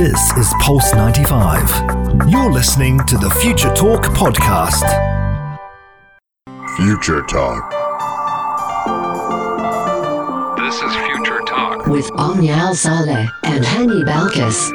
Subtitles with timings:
[0.00, 2.30] This is Pulse 95.
[2.30, 4.80] You're listening to the Future Talk podcast.
[6.78, 7.70] Future Talk.
[10.56, 11.86] This is Future Talk.
[11.86, 14.72] with Omnial Saleh and Hani Balkis.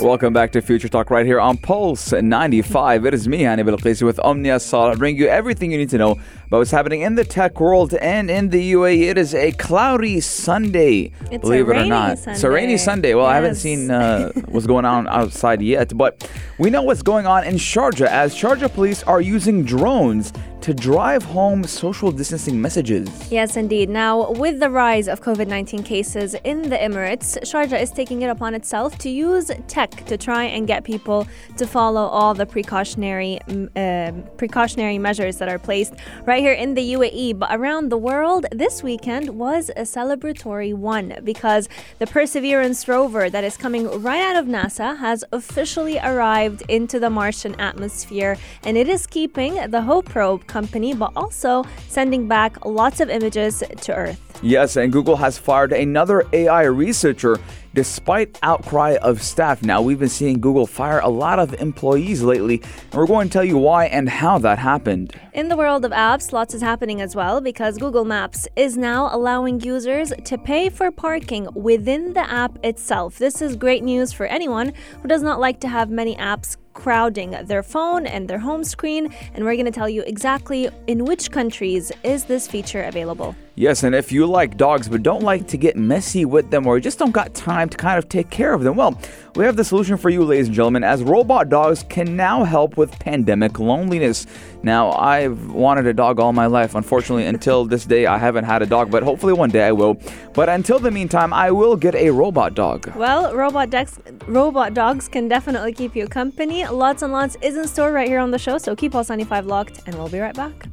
[0.00, 3.06] Welcome back to Future Talk right here on Pulse 95.
[3.06, 6.12] It is me, Hani Bilqisi, with Omnia Salah, bringing you everything you need to know
[6.12, 9.08] about what's happening in the tech world and in the UAE.
[9.08, 12.18] It is a cloudy Sunday, It's believe it or not.
[12.26, 12.86] It's a rainy Sunday.
[12.96, 13.14] Sunday.
[13.14, 17.26] Well, I haven't seen uh, what's going on outside yet, but we know what's going
[17.26, 20.32] on in Sharjah as Sharjah police are using drones
[20.66, 23.30] to drive home social distancing messages.
[23.30, 23.88] Yes, indeed.
[23.88, 28.30] Now, with the rise of COVID 19 cases in the Emirates, Sharjah is taking it
[28.30, 31.26] upon itself to use tech to try and get people
[31.56, 33.40] to follow all the precautionary
[33.76, 35.94] um precautionary measures that are placed
[36.24, 37.38] right here in the UAE.
[37.38, 41.68] But around the world, this weekend was a celebratory one because
[41.98, 47.10] the Perseverance rover that is coming right out of NASA has officially arrived into the
[47.10, 53.00] Martian atmosphere and it is keeping the Hope probe company, but also sending back lots
[53.00, 54.20] of images to Earth.
[54.42, 57.38] Yes, and Google has fired another AI researcher
[57.76, 59.62] despite outcry of staff.
[59.62, 63.32] Now, we've been seeing Google fire a lot of employees lately, and we're going to
[63.32, 65.14] tell you why and how that happened.
[65.34, 69.14] In the world of apps, lots is happening as well because Google Maps is now
[69.14, 73.18] allowing users to pay for parking within the app itself.
[73.18, 77.30] This is great news for anyone who does not like to have many apps crowding
[77.46, 81.32] their phone and their home screen, and we're going to tell you exactly in which
[81.32, 83.34] countries is this feature available.
[83.58, 86.78] Yes, and if you like dogs but don't like to get messy with them or
[86.78, 89.00] just don't got time to kind of take care of them, well,
[89.34, 92.76] we have the solution for you, ladies and gentlemen, as robot dogs can now help
[92.76, 94.26] with pandemic loneliness.
[94.62, 96.74] Now, I've wanted a dog all my life.
[96.74, 99.98] Unfortunately, until this day, I haven't had a dog, but hopefully one day I will.
[100.34, 102.94] But until the meantime, I will get a robot dog.
[102.94, 106.65] Well, robot dogs, robot dogs can definitely keep you company.
[106.70, 109.46] Lots and lots is in store right here on the show, so keep Pulse 95
[109.46, 110.66] locked, and we'll be right back.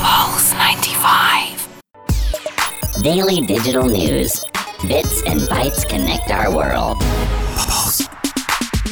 [0.00, 1.82] Pulse 95.
[3.02, 4.44] Daily digital news.
[4.86, 6.98] Bits and bytes connect our world.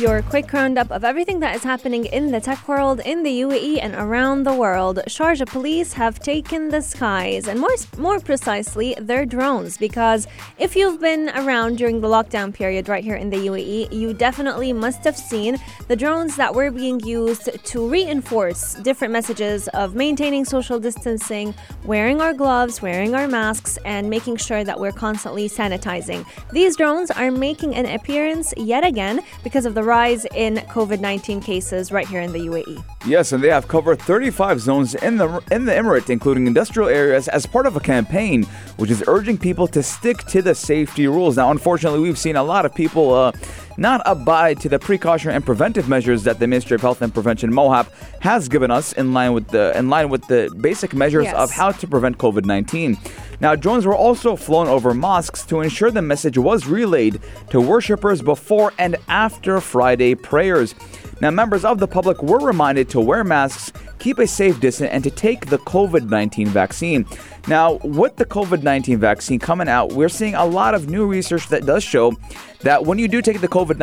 [0.00, 3.78] Your quick roundup of everything that is happening in the tech world, in the UAE,
[3.80, 4.98] and around the world.
[5.06, 9.78] Sharjah police have taken the skies, and more, more precisely, their drones.
[9.78, 10.26] Because
[10.58, 14.72] if you've been around during the lockdown period right here in the UAE, you definitely
[14.72, 20.44] must have seen the drones that were being used to reinforce different messages of maintaining
[20.44, 26.26] social distancing, wearing our gloves, wearing our masks, and making sure that we're constantly sanitizing.
[26.50, 31.40] These drones are making an appearance yet again because of the rise in COVID 19
[31.40, 32.82] cases right here in the UAE.
[33.06, 37.28] Yes, and they have covered 35 zones in the in the Emirate, including industrial areas,
[37.28, 38.44] as part of a campaign
[38.76, 41.36] which is urging people to stick to the safety rules.
[41.36, 43.32] Now, unfortunately, we've seen a lot of people uh,
[43.76, 47.52] not abide to the precautionary and preventive measures that the Ministry of Health and Prevention
[47.52, 47.86] (MOHAP)
[48.20, 51.34] has given us in line with the in line with the basic measures Yes.
[51.34, 52.96] of how to prevent COVID-19.
[53.40, 58.22] Now, drones were also flown over mosques to ensure the message was relayed to worshippers
[58.22, 60.74] before and after Friday prayers.
[61.20, 65.02] Now, members of the public were reminded to wear masks, keep a safe distance, and
[65.04, 67.06] to take the COVID 19 vaccine.
[67.46, 71.48] Now, with the COVID 19 vaccine coming out, we're seeing a lot of new research
[71.48, 72.12] that does show
[72.60, 73.78] that when you do take the COVID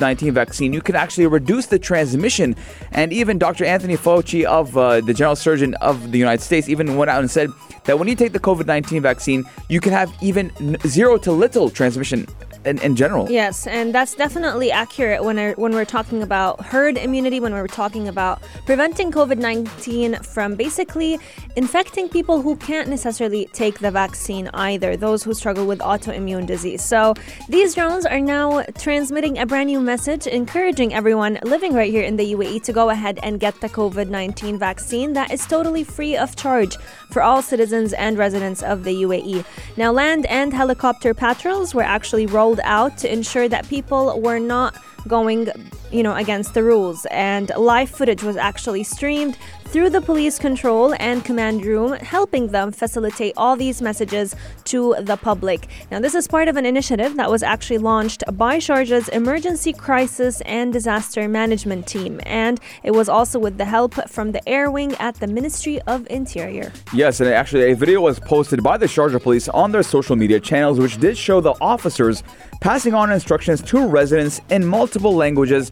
[0.00, 2.56] 19 vaccine, you can actually reduce the transmission.
[2.92, 3.64] And even Dr.
[3.64, 7.30] Anthony Fauci, of uh, the General Surgeon of the United States, even went out and
[7.30, 7.50] said
[7.84, 10.50] that when you take the COVID 19 vaccine, you can have even
[10.86, 12.26] zero to little transmission
[12.64, 13.30] in, in general.
[13.30, 17.66] Yes, and that's definitely accurate when, I, when we're talking about herd immunity, when we're
[17.66, 21.18] talking about preventing COVID 19 from basically
[21.56, 26.82] infecting people who can't necessarily take the vaccine either, those who struggle with autoimmune disease.
[26.84, 27.14] So
[27.48, 32.16] these drones are now transmitting a brand new message encouraging everyone living right here in
[32.16, 36.16] the UAE to go ahead and get the COVID 19 vaccine that is totally free
[36.16, 36.76] of charge
[37.10, 39.44] for all citizens and residents of the UAE.
[39.76, 42.26] Now, land and helicopter patrols were actually
[42.64, 44.76] out to ensure that people were not
[45.06, 45.48] going,
[45.92, 47.06] you know, against the rules.
[47.06, 49.36] And live footage was actually streamed
[49.70, 54.34] through the police control and command room, helping them facilitate all these messages
[54.64, 55.68] to the public.
[55.92, 60.40] Now, this is part of an initiative that was actually launched by Sharjah's Emergency Crisis
[60.40, 64.94] and Disaster Management Team, and it was also with the help from the Air Wing
[64.94, 66.72] at the Ministry of Interior.
[66.92, 70.40] Yes, and actually, a video was posted by the Sharjah police on their social media
[70.40, 72.24] channels, which did show the officers
[72.60, 75.70] passing on instructions to residents in multiple languages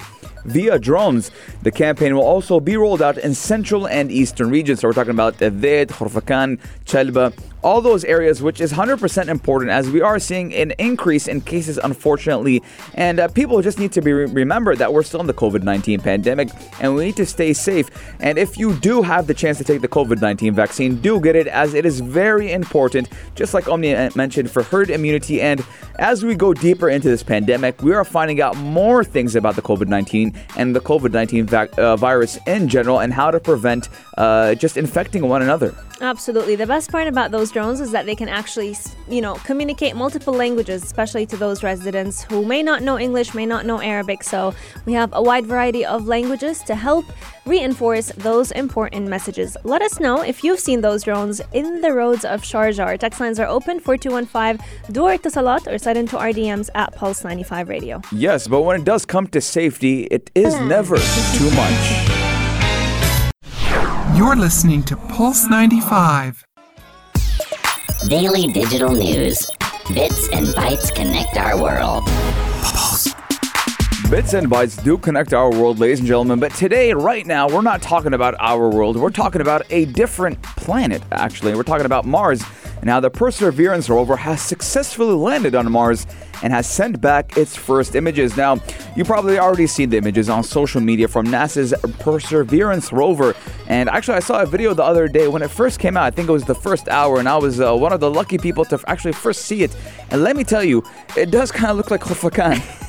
[0.48, 1.30] via drones.
[1.62, 4.80] The campaign will also be rolled out in central and eastern regions.
[4.80, 7.32] So we're talking about Adhed, Khorfakan, Chelba,
[7.62, 11.78] all those areas, which is 100% important as we are seeing an increase in cases,
[11.78, 12.62] unfortunately.
[12.94, 15.62] And uh, people just need to be re- remember that we're still in the COVID
[15.62, 16.48] 19 pandemic
[16.80, 17.88] and we need to stay safe.
[18.20, 21.36] And if you do have the chance to take the COVID 19 vaccine, do get
[21.36, 25.40] it as it is very important, just like Omni uh, mentioned, for herd immunity.
[25.40, 25.64] And
[25.98, 29.62] as we go deeper into this pandemic, we are finding out more things about the
[29.62, 33.88] COVID 19 and the COVID 19 vac- uh, virus in general and how to prevent
[34.16, 35.74] uh, just infecting one another.
[36.00, 36.54] Absolutely.
[36.54, 38.76] The best part about those drones is that they can actually,
[39.08, 43.46] you know, communicate multiple languages, especially to those residents who may not know English, may
[43.46, 44.22] not know Arabic.
[44.22, 44.54] So
[44.86, 47.04] we have a wide variety of languages to help
[47.46, 49.56] reinforce those important messages.
[49.64, 52.84] Let us know if you've seen those drones in the roads of Sharjah.
[52.84, 57.24] Our text lines are open 4215 Door Salat or slide into our DMs at Pulse
[57.24, 58.00] 95 Radio.
[58.12, 62.27] Yes, but when it does come to safety, it is never too much.
[64.18, 66.44] You're listening to Pulse 95.
[68.08, 69.46] Daily digital news.
[69.94, 72.04] Bits and bytes connect our world.
[74.10, 76.40] Bits and bytes do connect our world, ladies and gentlemen.
[76.40, 78.96] But today, right now, we're not talking about our world.
[78.96, 81.54] We're talking about a different planet, actually.
[81.54, 82.42] We're talking about Mars
[82.88, 86.06] and how the Perseverance rover has successfully landed on Mars
[86.42, 88.34] and has sent back its first images.
[88.34, 88.62] Now,
[88.96, 93.34] you probably already seen the images on social media from NASA's Perseverance rover.
[93.66, 96.04] And actually, I saw a video the other day when it first came out.
[96.04, 98.38] I think it was the first hour, and I was uh, one of the lucky
[98.38, 99.76] people to actually first see it.
[100.10, 100.82] And let me tell you,
[101.14, 102.84] it does kind of look like Khurfakan.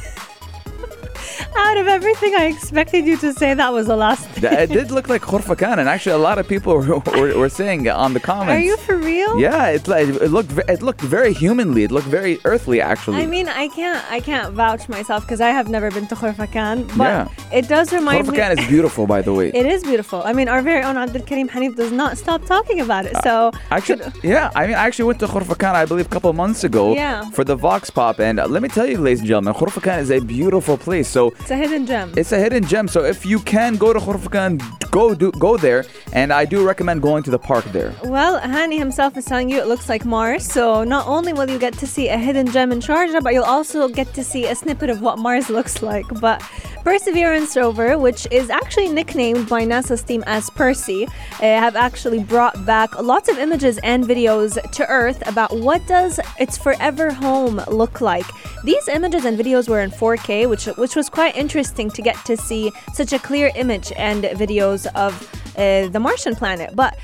[1.58, 4.52] Out of everything I expected you to say, that was the last thing.
[4.54, 7.88] it did look like Khurfakan, and actually, a lot of people were, were, were saying
[7.90, 8.52] on the comments.
[8.58, 9.40] Are you for real?
[9.40, 11.84] Yeah, it, like, it looked it looked very humanly.
[11.84, 13.22] It looked very earthly, actually.
[13.22, 16.88] I mean, I can't I can't vouch myself because I have never been to Khurfakan,
[16.98, 17.28] but Yeah.
[17.60, 18.38] it does remind me.
[18.38, 19.48] Khurfakan is beautiful, by the way.
[19.62, 20.22] It is beautiful.
[20.24, 23.16] I mean, our very own Abdul Karim Hanif does not stop talking about it.
[23.24, 26.64] So Actually, yeah, I mean, I actually went to Khurfakan, I believe, a couple months
[26.64, 27.30] ago Yeah.
[27.32, 28.20] for the Vox Pop.
[28.20, 31.08] And uh, let me tell you, ladies and gentlemen, Khurfakan is a beautiful place.
[31.08, 32.14] So it's a hidden gem.
[32.18, 32.88] it's a hidden gem.
[32.88, 34.62] So if you can go to Khurfakan,
[34.92, 35.86] go do, go there.
[36.14, 37.94] And I do recommend going to the park there.
[38.04, 40.46] Well, Hani himself is telling you it looks like Mars.
[40.46, 43.44] So not only will you get to see a hidden gem in Sharjah, but you'll
[43.44, 46.06] also get to see a snippet of what Mars looks like.
[46.20, 46.42] But
[46.84, 52.66] Perseverance rover, which is actually nicknamed by NASA's team as Percy, uh, have actually brought
[52.66, 58.00] back lots of images and videos to Earth about what does its forever home look
[58.02, 58.26] like.
[58.64, 62.38] These images and videos were in 4K, which which was quite interesting to get to
[62.38, 65.12] see such a clear image and videos of
[65.58, 66.74] uh, the Martian planet.
[66.78, 66.98] But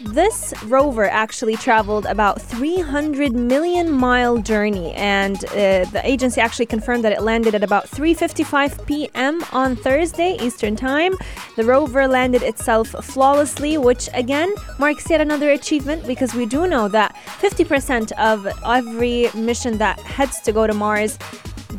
[0.00, 7.04] this rover actually traveled about 300 million mile journey and uh, the agency actually confirmed
[7.04, 9.40] that it landed at about 3:55 p.m.
[9.52, 11.12] on Thursday Eastern Time.
[11.54, 16.88] The rover landed itself flawlessly, which again marks yet another achievement because we do know
[16.88, 21.18] that 50% of every mission that heads to go to Mars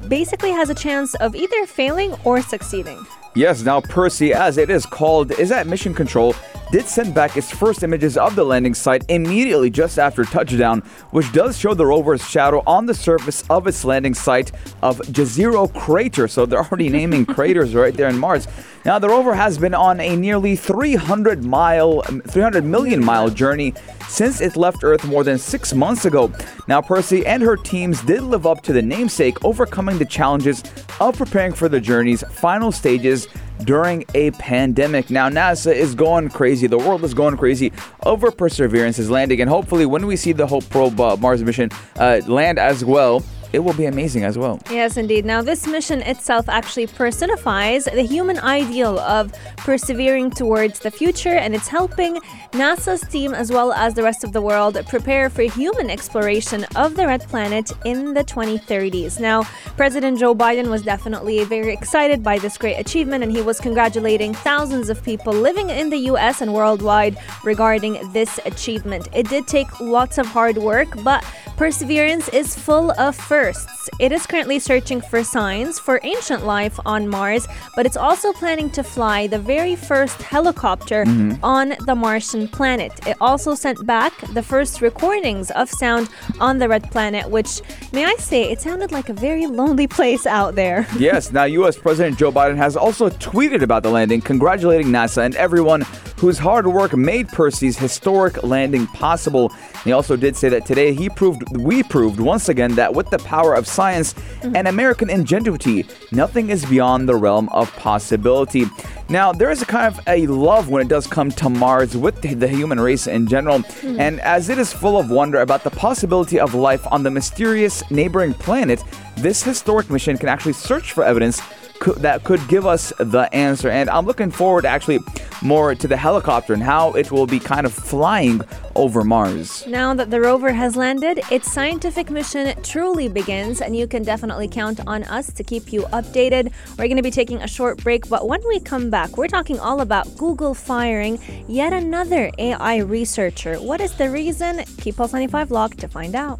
[0.10, 3.06] basically has a chance of either failing or succeeding.
[3.36, 6.36] Yes, now Percy, as it is called, is at mission control,
[6.72, 10.80] did send back its first images of the landing site immediately just after touchdown,
[11.12, 15.72] which does show the rover's shadow on the surface of its landing site of Jezero
[15.74, 16.30] Crater.
[16.30, 18.48] So they're already naming craters right there in Mars.
[18.86, 23.74] Now the rover has been on a nearly 300 mile, um, 300 million mile journey
[24.08, 26.32] since it left Earth more than six months ago.
[26.70, 30.64] Now Percy and her teams did live up to the namesake, overcoming the challenges
[31.02, 33.28] of preparing for the journey's final stages
[33.66, 35.10] during a pandemic.
[35.10, 36.68] Now, NASA is going crazy.
[36.68, 37.72] The world is going crazy
[38.06, 39.42] over Perseverance's landing.
[39.42, 43.24] And hopefully, when we see the Hope Probe uh, Mars mission uh, land as well,
[43.54, 44.60] it will be amazing as well.
[44.70, 45.26] Yes, indeed.
[45.26, 51.54] Now, this mission itself actually personifies the human ideal of persevering towards the future, and
[51.54, 52.20] it's helping
[52.54, 56.96] NASA's team as well as the rest of the world prepare for human exploration of
[56.96, 59.20] the red planet in the 2030s.
[59.20, 59.44] Now,
[59.78, 64.34] President Joe Biden was definitely very excited by this great achievement, and he was congratulating
[64.34, 69.08] thousands of people living in the US and worldwide regarding this achievement.
[69.14, 71.24] It did take lots of hard work, but
[71.62, 73.90] Perseverance is full of firsts.
[73.98, 78.70] It is currently searching for signs for ancient life on Mars, but it's also planning
[78.78, 81.44] to fly the very first helicopter mm-hmm.
[81.44, 82.94] on the Martian planet.
[83.08, 88.06] It also sent back the first recordings of sound on the red planet, which, may
[88.06, 90.86] I say, it sounded like a very lonely place out there.
[91.00, 91.76] yes, now U.S.
[91.78, 95.82] President Joe Biden has also tweeted about the landing, congratulating NASA and everyone
[96.22, 99.50] whose hard work made Percy's historic landing possible.
[99.84, 103.18] He also did say that today he proved, we proved once again that with the
[103.18, 104.14] power of science
[104.44, 108.68] and American ingenuity, nothing is beyond the realm of possibility.
[109.10, 112.22] Now, there is a kind of a love when it does come to Mars with
[112.22, 114.00] the human race in general, hmm.
[114.00, 117.82] and as it is full of wonder about the possibility of life on the mysterious
[117.90, 118.84] neighboring planet,
[119.18, 121.42] this historic mission can actually search for evidence
[121.82, 123.70] cou- that could give us the answer.
[123.70, 125.00] And I'm looking forward actually
[125.42, 128.42] more to the helicopter and how it will be kind of flying
[128.76, 129.66] over Mars.
[129.68, 134.48] Now that the rover has landed, its scientific mission truly begins, and you can definitely
[134.48, 136.54] count on us to keep you updated.
[136.78, 139.60] We're going to be taking a short break, but when we come back, we're talking
[139.60, 143.56] all about Google firing yet another AI researcher.
[143.58, 144.64] What is the reason?
[144.78, 146.40] Keep Pulse 95 locked to find out.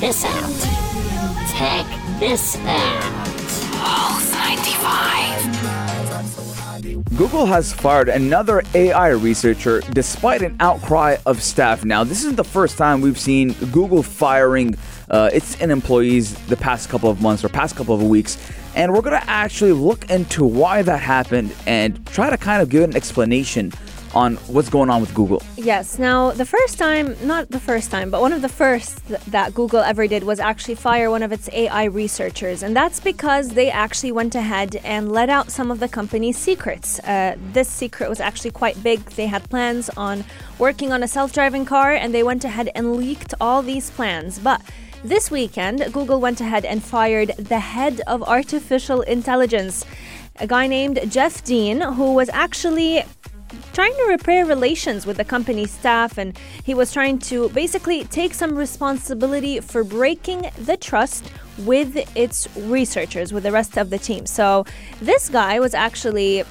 [0.00, 0.50] This out.
[1.56, 1.86] Check
[2.20, 3.02] this out.
[3.72, 7.16] Pulse 95.
[7.16, 11.84] Google has fired another AI researcher despite an outcry of staff.
[11.84, 14.76] Now, this isn't the first time we've seen Google firing
[15.10, 18.38] uh, its employees the past couple of months or past couple of weeks.
[18.76, 22.68] And we're going to actually look into why that happened and try to kind of
[22.68, 23.72] give an explanation
[24.18, 25.40] on what's going on with Google.
[25.56, 25.98] Yes.
[25.98, 29.54] Now, the first time, not the first time, but one of the first th- that
[29.54, 32.58] Google ever did was actually fire one of its AI researchers.
[32.64, 36.98] And that's because they actually went ahead and let out some of the company's secrets.
[37.00, 38.98] Uh, this secret was actually quite big.
[39.20, 40.24] They had plans on
[40.58, 44.40] working on a self driving car, and they went ahead and leaked all these plans.
[44.50, 44.60] But
[45.04, 49.84] this weekend, Google went ahead and fired the head of artificial intelligence,
[50.40, 53.04] a guy named Jeff Dean, who was actually
[53.78, 58.34] trying to repair relations with the company staff and he was trying to basically take
[58.34, 64.26] some responsibility for breaking the trust with its researchers with the rest of the team
[64.26, 64.64] so
[65.00, 66.42] this guy was actually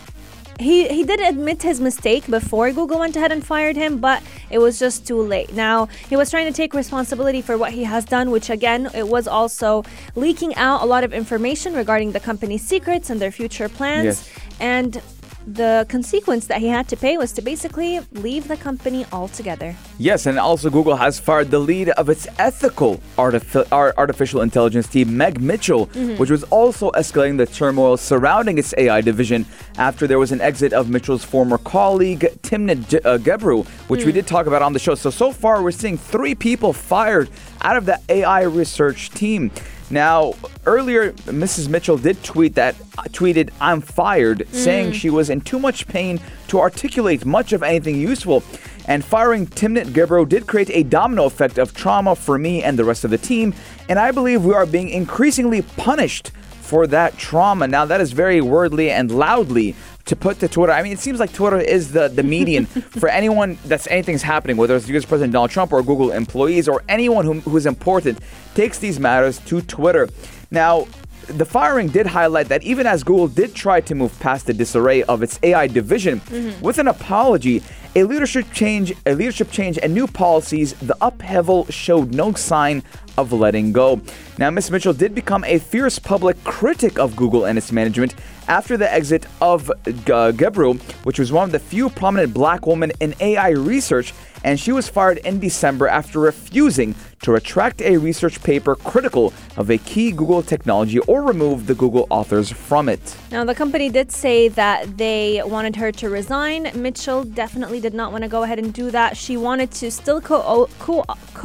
[0.58, 4.58] he, he did admit his mistake before Google went ahead and fired him, but it
[4.58, 5.54] was just too late.
[5.54, 9.08] Now, he was trying to take responsibility for what he has done, which again, it
[9.08, 9.84] was also
[10.16, 14.06] leaking out a lot of information regarding the company's secrets and their future plans.
[14.06, 14.30] Yes.
[14.60, 15.00] And
[15.48, 19.74] the consequence that he had to pay was to basically leave the company altogether.
[19.98, 25.16] Yes, and also Google has fired the lead of its ethical artifi- artificial intelligence team,
[25.16, 25.86] Meg Mitchell,
[26.18, 29.46] which was also escalating the turmoil surrounding its AI division
[29.78, 34.12] after there was an exit of Mitchell's former colleague, Timnit J- uh, Gebru, which we
[34.12, 34.96] did talk about on the show.
[34.96, 37.30] So, so far, we're seeing three people fired
[37.62, 39.52] out of the AI research team.
[39.90, 40.34] Now,
[40.66, 41.70] earlier, Mrs.
[41.70, 42.76] Mitchell did tweet that,
[43.12, 44.54] tweeted, I'm fired, mm.
[44.54, 48.44] saying she was in too much pain to articulate much of anything useful.
[48.86, 52.86] And firing Timnit Gebru did create a domino effect of trauma for me and the
[52.86, 53.54] rest of the team.
[53.88, 57.68] And I believe we are being increasingly punished for that trauma.
[57.68, 59.76] Now, that is very wordly and loudly
[60.08, 60.74] to put to Twitter.
[60.74, 62.66] I mean, it seems like Twitter is the, the median
[63.00, 66.84] for anyone that's anything's happening, whether it's US President Donald Trump or Google employees or
[66.90, 68.20] anyone who, who's important,
[68.56, 70.10] takes these matters to Twitter.
[70.50, 70.88] Now,
[71.28, 75.04] the firing did highlight that even as Google did try to move past the disarray
[75.04, 76.62] of its AI division mm-hmm.
[76.62, 77.62] with an apology,
[77.96, 82.84] a leadership change, a leadership change and new policies, the upheaval showed no sign
[83.18, 84.02] of letting go.
[84.38, 84.70] Now, Ms.
[84.70, 88.14] Mitchell did become a fierce public critic of Google and its management
[88.48, 92.92] after the exit of uh, Gebru, which was one of the few prominent black women
[93.00, 94.14] in AI research,
[94.44, 99.70] and she was fired in December after refusing to retract a research paper critical of
[99.70, 103.18] a key Google technology or remove the Google authors from it.
[103.32, 106.72] Now, the company did say that they wanted her to resign.
[106.76, 109.18] Mitchell definitely did not want to go ahead and do that.
[109.18, 110.68] She wanted to still co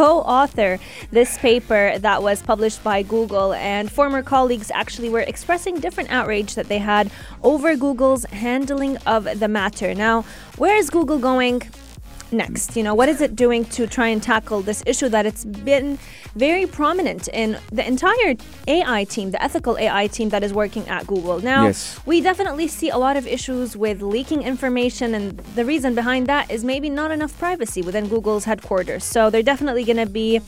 [0.01, 0.79] author
[1.11, 6.55] this paper that was published by Google, and former colleagues actually were expressing different outrage
[6.55, 7.11] that they had
[7.43, 9.95] over Google's handling of the matter.
[9.95, 10.25] Now,
[10.57, 11.63] where is Google going?
[12.33, 12.77] Next?
[12.77, 15.99] You know, what is it doing to try and tackle this issue that it's been
[16.35, 18.35] very prominent in the entire
[18.67, 21.41] AI team, the ethical AI team that is working at Google?
[21.41, 21.99] Now, Yes.
[22.07, 26.51] we definitely see a lot of issues with leaking information, and the reason behind that
[26.51, 29.05] is maybe not enough privacy within Google's headquarters.
[29.05, 30.41] So they're definitely going to be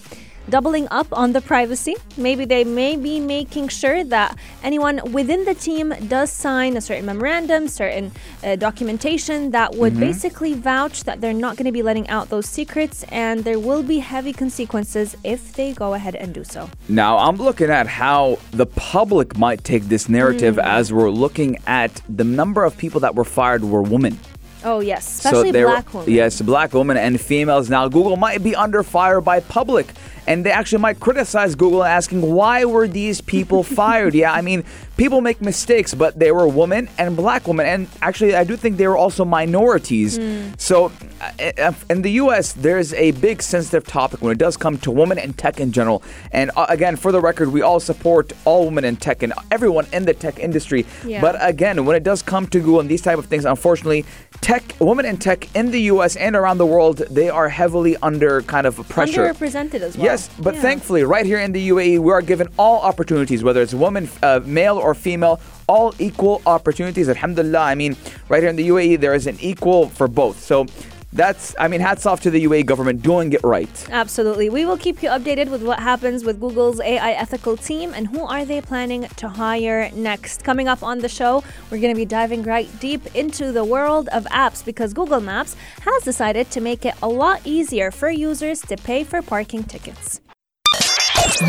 [0.48, 1.94] doubling up on the privacy.
[2.16, 7.06] Maybe they may be making sure that anyone within the team does sign a certain
[7.06, 12.08] memorandum, certain uh, documentation that would basically vouch that they're not going to be letting
[12.08, 16.44] out those secrets, and there will be heavy consequences if they go ahead and do
[16.44, 16.68] so.
[16.88, 22.00] Now, I'm looking at how the public might take this narrative as we're looking at
[22.08, 24.18] the number of people that were fired were women.
[24.64, 26.10] Oh yes, especially they were- black women.
[26.10, 27.68] Yes, black women and females.
[27.70, 29.86] Now, Google might be under fire by public,
[30.26, 34.14] and they actually might criticize Google, asking why were these people fired?
[34.14, 34.64] Yeah, I mean,
[34.96, 38.76] people make mistakes, but they were women and black women, and actually, I do think
[38.78, 40.18] they were also minorities.
[40.58, 44.78] So, uh, uh, in the U.S., there's a big sensitive topic when it does come
[44.78, 46.02] to women and tech in general.
[46.32, 49.86] And uh, again, for the record, we all support all women in tech and everyone
[49.92, 50.86] in the tech industry.
[51.04, 51.20] Yeah.
[51.20, 54.04] But again, when it does come to Google and these type of things, unfortunately,
[54.40, 56.16] tech women in tech in the U.S.
[56.16, 59.22] and around the world, they are heavily under kind of pressure.
[59.32, 60.04] Underrepresented as well.
[60.04, 60.60] Yes, but Yeah.
[60.62, 64.40] thankfully, right here in the UAE, we are given all opportunities, whether it's woman, uh,
[64.44, 67.08] male or female, all equal opportunities.
[67.08, 67.60] Alhamdulillah.
[67.60, 67.96] I mean,
[68.28, 70.42] right here in the UAE, there is an equal for both.
[70.42, 70.66] So
[71.14, 73.86] that's, I mean, hats off to the UAE government doing it right.
[73.90, 74.50] Absolutely.
[74.50, 78.24] We will keep you updated with what happens with Google's AI ethical team and who
[78.24, 80.42] are they planning to hire next.
[80.42, 84.08] Coming up on the show, we're going to be diving right deep into the world
[84.08, 88.60] of apps because Google Maps has decided to make it a lot easier for users
[88.62, 90.20] to pay for parking tickets.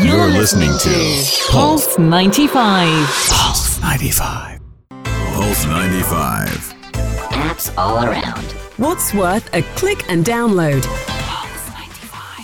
[0.02, 3.08] You're listening to Pulse 95.
[3.30, 4.60] Pulse 95.
[5.04, 6.48] Pulse 95.
[7.30, 8.25] Apps all around.
[8.78, 10.84] What's worth a click and download?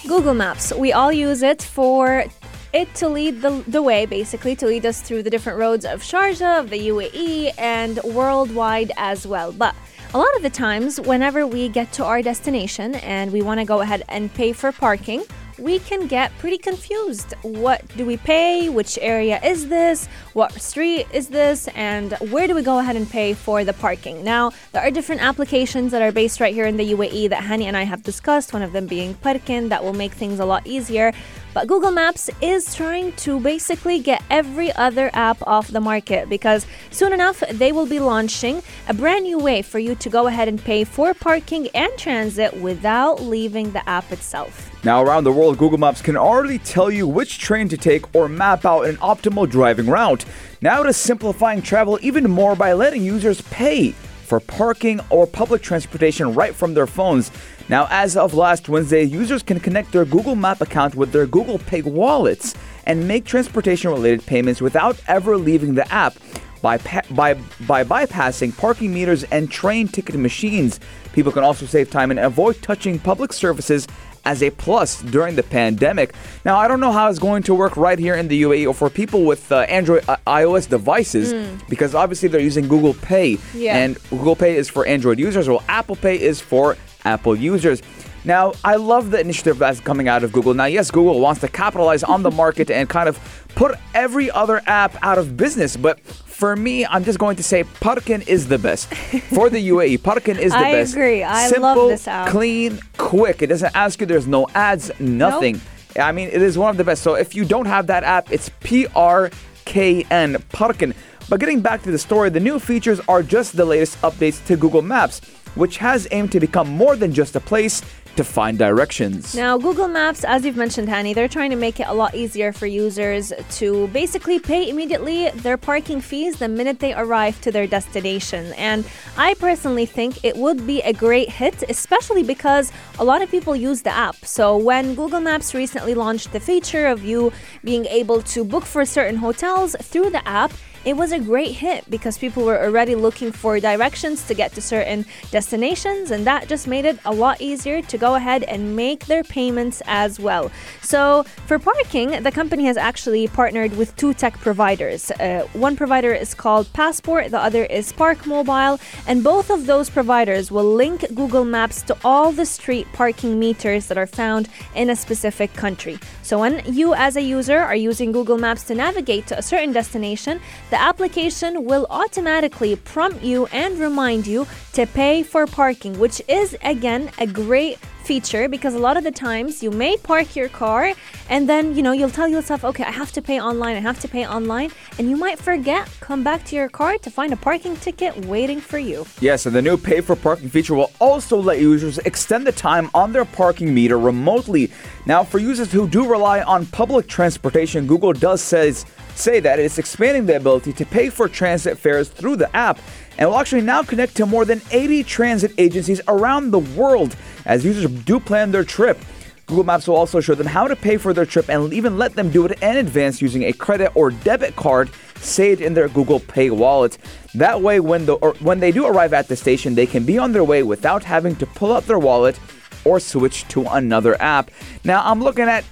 [0.09, 0.73] Google Maps.
[0.73, 2.25] We all use it for
[2.73, 6.01] it to lead the, the way, basically, to lead us through the different roads of
[6.01, 9.53] Sharjah, of the UAE, and worldwide as well.
[9.53, 9.75] But
[10.15, 13.67] a lot of the times, whenever we get to our destination and we want to
[13.67, 15.25] go ahead and pay for parking,
[15.63, 17.35] we can get pretty confused.
[17.43, 18.69] What do we pay?
[18.69, 20.07] Which area is this?
[20.33, 21.69] What street is this?
[21.69, 24.25] And where do we go ahead and pay for the parking?
[24.25, 27.65] Now, there are different applications that are based right here in the UAE that Hani
[27.65, 30.67] and I have discussed, one of them being Parkin, that will make things a lot
[30.67, 31.13] easier.
[31.55, 36.67] But Google Maps is trying to basically get every other app off the market because
[36.91, 40.49] soon enough they will be launching a brand new way for you to go ahead
[40.49, 44.71] and pay for parking and transit without leaving the app itself.
[44.83, 48.29] Now, around the world, Google Maps can already tell you which train to take or
[48.29, 50.25] map out an optimal driving route.
[50.63, 53.95] Now, it is simplifying travel even more by letting users pay
[54.33, 57.31] for parking or public transportation right from their phones.
[57.69, 61.59] Now, as of last Wednesday, users can connect their Google Map account with their Google
[61.59, 62.55] Pay wallets
[62.87, 66.15] and make transportation related payments without ever leaving the app.
[66.61, 67.35] By, pa- by,
[67.67, 70.79] by bypassing parking meters and train ticket machines,
[71.13, 73.89] people can also save time and avoid touching public services
[74.25, 76.15] as a plus during the pandemic.
[76.45, 78.75] Now, I don't know how it's going to work right here in the UAE or
[78.75, 81.33] for people with uh, Android uh, iOS devices
[81.69, 83.77] because obviously they're using Google Pay Yeah.
[83.79, 87.83] and Google Pay is for Android users, while Apple Pay is for Apple users.
[88.25, 90.55] Now, I love the initiative that's coming out of Google.
[90.55, 93.19] Now, yes, Google wants to capitalize on the market and kind of
[93.57, 97.65] put every other app out of business, but for me, I'm just going to say
[97.65, 98.93] Parkin is the best.
[98.95, 100.97] For the UAE, Parkin is the I best.
[100.97, 101.23] I agree.
[101.23, 102.29] I Simple, love this app.
[102.29, 103.43] clean, quick.
[103.43, 105.61] It doesn't ask you, there's no ads, nothing.
[105.99, 107.03] I mean, it is one of the best.
[107.03, 109.31] So if you don't have that app, it's P R
[109.67, 110.95] K N, Parkin.
[111.29, 114.57] But getting back to the story, the new features are just the latest updates to
[114.57, 115.21] Google Maps,
[115.55, 117.83] which has aimed to become more than just a place
[118.17, 119.35] to find directions.
[119.35, 122.53] Now, Google Maps, as you've mentioned, Hani, they're trying to make it a lot easier
[122.53, 127.67] for users to basically pay immediately their parking fees the minute they arrive to their
[127.67, 128.53] destination.
[128.55, 128.85] And
[129.17, 133.57] I personally think it would be a great hit, especially because a lot of people
[133.57, 134.17] use the app.
[134.25, 137.33] So, when Google Maps recently launched the feature of you
[137.65, 140.53] being able to book for certain hotels through the app,
[140.85, 144.61] it was a great hit because people were already looking for directions to get to
[144.61, 149.07] certain destinations, and that just made it a lot easier to go ahead and make
[149.07, 150.51] their payments as well.
[150.81, 155.11] So, for parking, the company has actually partnered with two tech providers.
[155.13, 159.89] Uh, one provider is called Passport, the other is Park Mobile, and both of those
[159.89, 164.91] providers will link Google Maps to all the street parking meters that are found in
[164.91, 165.99] a specific country.
[166.23, 169.73] So, when you as a user are using Google Maps to navigate to a certain
[169.73, 170.41] destination,
[170.73, 176.57] the application will automatically prompt you and remind you to pay for parking, which is
[176.65, 180.93] again a great feature because a lot of the times you may park your car
[181.29, 184.01] and then you know you'll tell yourself okay I have to pay online I have
[184.01, 187.37] to pay online and you might forget come back to your car to find a
[187.37, 191.37] parking ticket waiting for you Yes, and the new pay for parking feature will also
[191.37, 194.73] let users extend the time on their parking meter remotely.
[195.07, 199.79] Now, for users who do rely on public transportation, Google does says say that it's
[199.79, 202.79] expanding the ability to pay for transit fares through the app
[203.19, 207.65] and will actually now connect to more than 80 transit agencies around the world as
[207.65, 208.99] users do plan their trip.
[209.47, 212.15] Google Maps will also show them how to pay for their trip and even let
[212.15, 216.21] them do it in advance using a credit or debit card saved in their Google
[216.21, 216.97] Pay wallet.
[217.35, 220.33] That way, when the when they do arrive at the station, they can be on
[220.33, 222.39] their way without having to pull out their wallet
[222.85, 224.51] or switch to another app.
[224.85, 225.65] Now, I'm looking at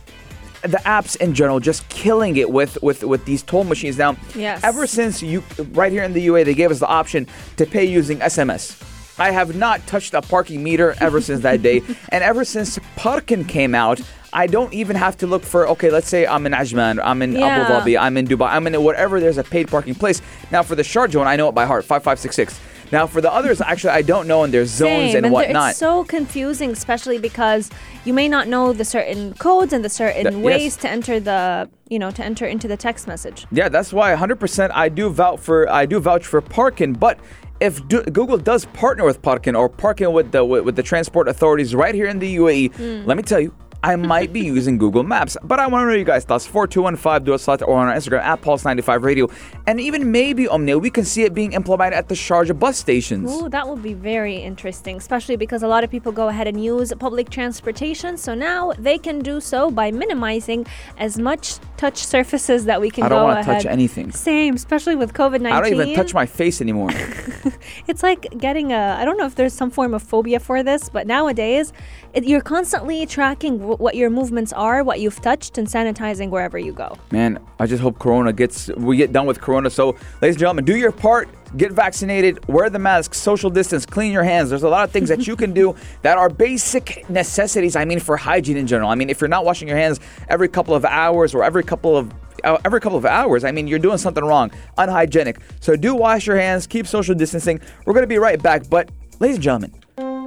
[0.63, 3.97] the apps in general just killing it with with with these toll machines.
[3.99, 4.63] Now Yes.
[4.63, 5.43] ever since you
[5.73, 8.77] right here in the UA they gave us the option to pay using SMS
[9.19, 11.83] I have not touched a parking meter ever since that day.
[12.13, 14.01] And ever since Parkin came out
[14.33, 17.33] I don't even have to look for okay let's say I'm in Ajman I'm in
[17.33, 17.47] Yeah.
[17.47, 20.21] Abu Dhabi I'm in Dubai I'm in whatever there's a paid parking place.
[20.51, 22.61] Now for the Sharjah one I know it by heart 5566
[22.93, 25.71] now for the others actually I don't know and there's zones Same, and there- whatnot.
[25.71, 27.71] It's so confusing, especially because
[28.05, 30.45] you may not know the certain codes and the certain Th- yes.
[30.45, 33.47] ways to enter the, you know, to enter into the text message.
[33.53, 37.19] Yeah, that's why 100% I do vouch for I do vouch for Parkin, but
[37.61, 41.29] if do, Google does partner with Parkin or Parkin with the with, with the transport
[41.29, 43.07] authorities right here in the UAE, Hmm.
[43.07, 45.37] let me tell you, I might be using Google Maps.
[45.43, 46.47] But I want to know your guys' thoughts.
[46.47, 49.29] 4215 do a slot or on our Instagram at Pulse95 Radio.
[49.67, 53.31] And even maybe Omnia, we can see it being implemented at the Sharjah bus stations.
[53.33, 56.63] Ooh, that would be very interesting, especially because a lot of people go ahead and
[56.63, 58.17] use public transportation.
[58.17, 60.67] So now they can do so by minimizing
[60.99, 63.63] as much touch surfaces that we can I don't wanna ahead.
[63.63, 64.13] touch anything.
[64.13, 65.53] Same, especially with COVID 19.
[65.53, 66.91] I don't even touch my face anymore.
[67.87, 68.97] It's like getting a.
[68.99, 71.73] I don't know if there's some form of phobia for this, but nowadays,
[72.13, 76.59] it, you're constantly tracking w- what your movements are, what you've touched, and sanitizing wherever
[76.59, 76.97] you go.
[77.11, 79.71] Man, I just hope Corona gets we get done with Corona.
[79.71, 81.29] So, ladies and gentlemen, do your part.
[81.57, 82.47] Get vaccinated.
[82.49, 83.13] Wear the mask.
[83.13, 83.85] Social distance.
[83.85, 84.51] Clean your hands.
[84.51, 87.75] There's a lot of things that you can do that are basic necessities.
[87.75, 88.91] I mean, for hygiene in general.
[88.91, 89.99] I mean, if you're not washing your hands
[90.29, 92.13] every couple of hours or every couple of
[92.45, 95.39] Uh, every couple of hours, I mean, you're doing something wrong, unhygienic.
[95.61, 96.67] So do wash your hands.
[96.67, 97.61] Keep social distancing.
[97.85, 98.69] We're gonna be right back.
[98.69, 99.73] But, ladies and gentlemen,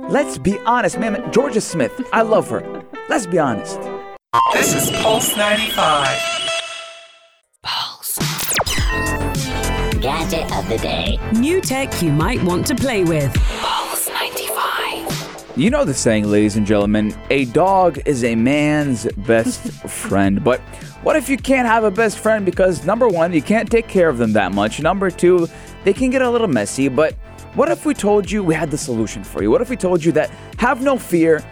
[0.10, 1.32] let's be honest, man.
[1.32, 2.84] Georgia Smith, I love her.
[3.10, 3.80] Let's be honest.
[4.54, 6.08] This is Pulse 95.
[7.62, 8.17] Pulse.
[9.99, 11.19] Gadget of the day.
[11.34, 13.32] New tech you might want to play with.
[15.54, 15.58] Pulse 95.
[15.58, 20.44] You know the saying, ladies and gentlemen, a dog is a man's best friend.
[20.44, 20.60] But
[21.04, 24.10] what if you can't have a best friend because number one, you can't take care
[24.10, 24.82] of them that much.
[24.82, 25.48] Number two,
[25.84, 26.88] they can get a little messy.
[26.89, 27.13] But
[27.56, 29.52] what if we told you we had the solution for you?
[29.52, 31.44] What if we told you that have no fear?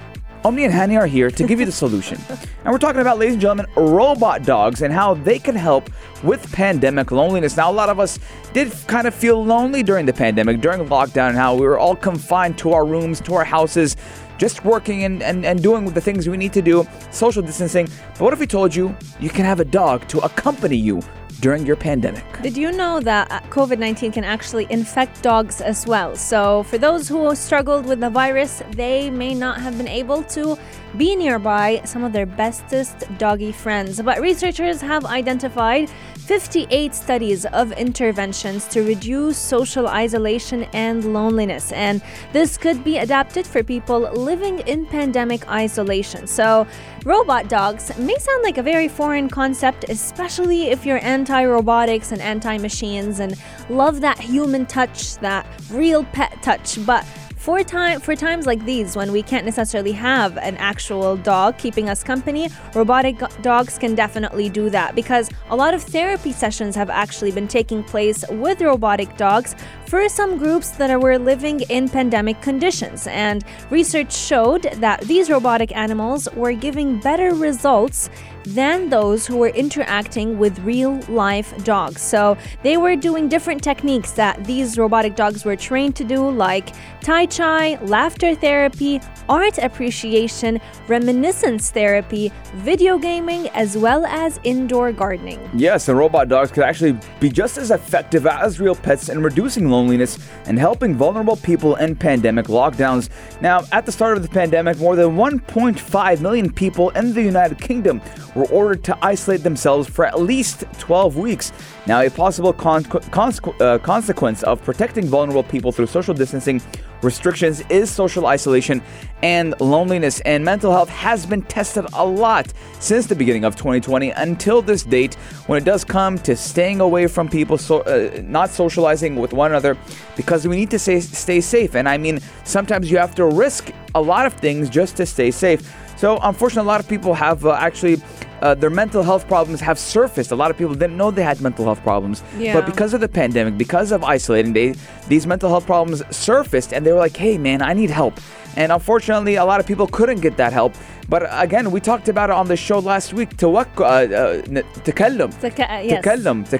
[0.43, 2.19] Omni and Hani are here to give you the solution.
[2.63, 5.89] And we're talking about, ladies and gentlemen, robot dogs and how they can help
[6.23, 7.57] with pandemic loneliness.
[7.57, 8.19] Now, a lot of us
[8.53, 11.95] did kind of feel lonely during the pandemic, during lockdown, and how we were all
[11.95, 13.97] confined to our rooms, to our houses,
[14.37, 17.87] just working and, and, and doing the things we need to do, social distancing.
[18.11, 21.01] But what if we told you you can have a dog to accompany you
[21.41, 22.23] during your pandemic?
[22.41, 26.15] Did you know that uh, COVID 19 can actually infect dogs as well?
[26.15, 30.57] So, for those who struggled with the virus, they may not have been able to
[30.97, 34.01] be nearby some of their bestest doggy friends.
[34.01, 41.71] But researchers have identified 58 studies of interventions to reduce social isolation and loneliness.
[41.71, 42.01] And
[42.31, 46.27] this could be adapted for people living in pandemic isolation.
[46.27, 46.67] So,
[47.03, 52.21] robot dogs may sound like a very foreign concept, especially if you're anti robotics and
[52.21, 53.35] anti machines and
[53.69, 56.83] love that human touch, that real pet touch.
[56.85, 57.05] But
[57.41, 61.89] for time for times like these when we can't necessarily have an actual dog keeping
[61.89, 66.91] us company, robotic dogs can definitely do that because a lot of therapy sessions have
[66.91, 69.55] actually been taking place with robotic dogs
[69.87, 73.07] for some groups that were living in pandemic conditions.
[73.07, 78.11] And research showed that these robotic animals were giving better results
[78.45, 82.01] than those who were interacting with real life dogs.
[82.01, 86.73] So they were doing different techniques that these robotic dogs were trained to do, like
[87.01, 95.39] Tai Chi, laughter therapy, art appreciation, reminiscence therapy, video gaming, as well as indoor gardening.
[95.53, 99.69] Yes, and robot dogs could actually be just as effective as real pets in reducing
[99.69, 103.09] loneliness and helping vulnerable people in pandemic lockdowns.
[103.41, 107.59] Now, at the start of the pandemic, more than 1.5 million people in the United
[107.59, 108.01] Kingdom
[108.35, 111.51] were ordered to isolate themselves for at least 12 weeks.
[111.87, 116.61] Now, a possible con- uh, consequence of protecting vulnerable people through social distancing
[117.01, 118.81] restrictions is social isolation
[119.23, 124.11] and loneliness and mental health has been tested a lot since the beginning of 2020
[124.11, 125.15] until this date
[125.47, 129.51] when it does come to staying away from people so uh, not socializing with one
[129.51, 129.77] another
[130.15, 134.01] because we need to stay safe and i mean sometimes you have to risk a
[134.01, 137.51] lot of things just to stay safe so, unfortunately, a lot of people have uh,
[137.53, 138.01] actually.
[138.41, 140.31] Uh, their mental health problems have surfaced.
[140.31, 142.55] A lot of people didn't know they had mental health problems, yeah.
[142.55, 144.73] but because of the pandemic, because of isolating, they
[145.07, 148.19] these mental health problems surfaced, and they were like, "Hey, man, I need help."
[148.57, 150.73] And unfortunately, a lot of people couldn't get that help.
[151.07, 153.37] But again, we talked about it on the show last week.
[153.37, 154.41] Tawakku, uh, uh,
[154.87, 155.29] Takallam.
[155.31, 156.45] Uh, Takallam.
[156.45, 156.57] To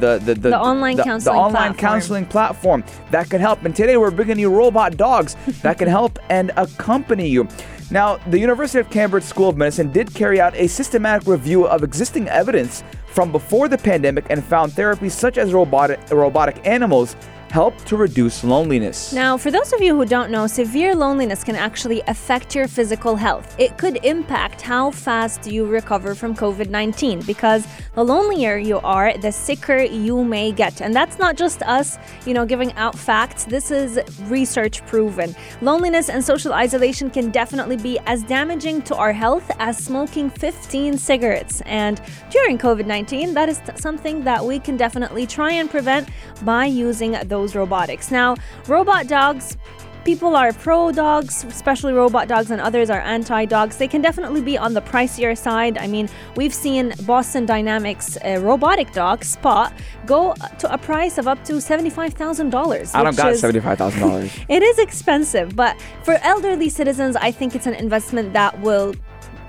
[0.00, 1.90] the, the, the, the online, the, counseling, the online platform.
[1.90, 3.62] counseling platform that can help.
[3.64, 7.46] And today we're bringing you robot dogs that can help and accompany you.
[7.90, 11.82] Now, the University of Cambridge School of Medicine did carry out a systematic review of
[11.82, 17.16] existing evidence from before the pandemic and found therapies such as robotic robotic animals
[17.50, 19.12] help to reduce loneliness.
[19.12, 23.16] Now, for those of you who don't know, severe loneliness can actually affect your physical
[23.16, 23.54] health.
[23.58, 29.16] It could impact how fast you recover from COVID 19 because the lonelier you are,
[29.18, 30.80] the sicker you may get.
[30.80, 33.44] And that's not just us, you know, giving out facts.
[33.44, 35.34] This is research proven.
[35.62, 40.98] Loneliness and social isolation can definitely be as damaging to our health as smoking 15
[40.98, 41.62] cigarettes.
[41.62, 46.08] And during COVID 19, that is something that we can definitely try and prevent
[46.42, 48.10] by using those robotics.
[48.10, 49.56] Now, robot dogs.
[50.04, 53.76] People are pro dogs, especially robot dogs, and others are anti dogs.
[53.76, 55.76] They can definitely be on the pricier side.
[55.76, 59.70] I mean, we've seen Boston Dynamics uh, robotic dog Spot
[60.06, 62.94] go to a price of up to $75,000.
[62.94, 64.44] I don't got is- $75,000.
[64.48, 68.94] it is expensive, but for elderly citizens, I think it's an investment that will,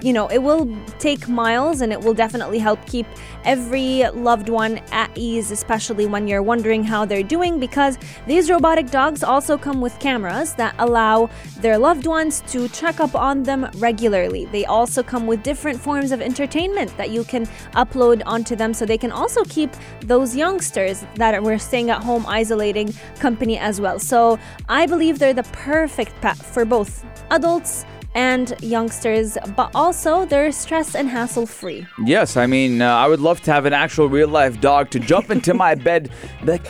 [0.02, 3.06] you know, it will take miles and it will definitely help keep
[3.44, 8.90] every loved one at ease, especially when you're wondering how they're doing, because these robotic
[8.90, 13.70] dogs also come with cameras that allow their loved ones to check up on them
[13.76, 14.46] regularly.
[14.46, 18.86] They also come with different forms of entertainment that you can upload onto them so
[18.86, 24.00] they can also keep those youngsters that were staying at home isolating company as well.
[24.00, 27.86] So I believe they're the perfect pet for both adults
[28.20, 31.88] and youngsters, but also they're stress and hassle free.
[32.06, 35.00] Yes, I mean, uh, I would love to have an actual real life dog to
[35.00, 36.10] jump into my bed,
[36.42, 36.68] be like,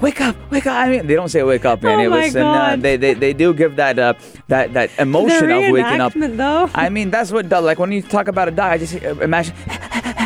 [0.00, 0.76] wake up, wake up.
[0.84, 2.00] I mean, they don't say wake up, man.
[2.00, 2.80] Oh my Listen, uh, God.
[2.80, 4.14] they, they they do give that uh,
[4.48, 6.12] that that emotion of waking up.
[6.14, 6.70] though.
[6.74, 7.44] I mean, that's what.
[7.50, 9.54] Like when you talk about a dog, I just uh, imagine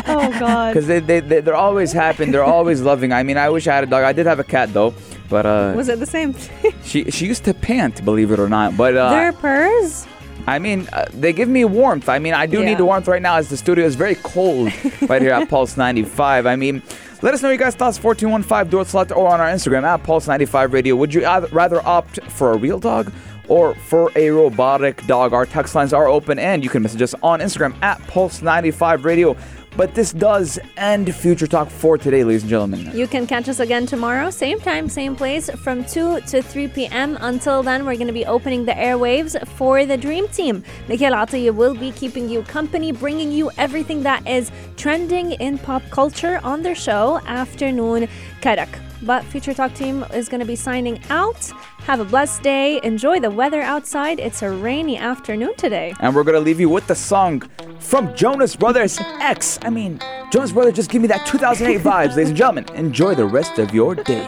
[0.07, 0.67] oh God.
[0.73, 3.11] because they, they they they're always happy, they're always loving.
[3.11, 4.03] I mean, I wish I had a dog.
[4.03, 4.93] I did have a cat though,
[5.29, 6.73] but uh, Was it the same thing?
[6.83, 8.77] she she used to pant, believe it or not.
[8.77, 10.07] But uh, Their purrs?
[10.49, 12.09] I mean, uh, they give me warmth.
[12.09, 12.65] I mean, I do Yeah.
[12.65, 14.71] need the warmth right now as the studio is very cold
[15.09, 16.45] right here at Pulse 95.
[16.45, 16.81] I mean,
[17.21, 20.03] let us know your guys' thoughts 4215 do it select or on our Instagram at
[20.03, 20.95] Pulse 95 Radio.
[20.95, 23.11] Would you rather opt for a real dog
[23.47, 25.33] or for a robotic dog?
[25.33, 29.05] Our text lines are open and you can message us on Instagram at Pulse 95
[29.05, 29.35] Radio.
[29.79, 32.91] But this does end Future Talk for today, ladies and gentlemen.
[32.93, 37.17] You can catch us again tomorrow, same time, same place, from 2 to 3 p.m.
[37.21, 40.65] Until then, we're going to be opening the airwaves for the Dream Team.
[40.89, 45.81] Mikhail Atiyah will be keeping you company, bringing you everything that is trending in pop
[45.91, 48.09] culture on their show, Afternoon
[48.41, 48.81] Karak.
[49.03, 51.53] But Future Talk Team is going to be signing out.
[51.85, 52.79] Have a blessed day.
[52.83, 54.19] Enjoy the weather outside.
[54.19, 55.93] It's a rainy afternoon today.
[55.99, 57.41] And we're gonna leave you with the song
[57.79, 59.57] from Jonas Brothers X.
[59.63, 59.99] I mean,
[60.31, 62.65] Jonas Brothers just give me that 2008 vibes, ladies and gentlemen.
[62.75, 64.27] Enjoy the rest of your day.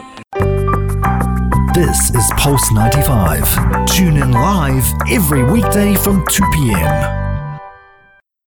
[1.74, 3.86] This is Pulse 95.
[3.86, 7.31] Tune in live every weekday from 2 p.m.